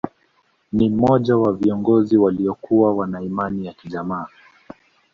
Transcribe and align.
Ni 0.73 0.89
mmoja 0.89 1.37
wa 1.37 1.53
viongozi 1.53 2.17
waliokua 2.17 2.93
wana 2.93 3.21
Imani 3.21 3.65
ya 3.65 3.73
kijamaa 3.73 4.27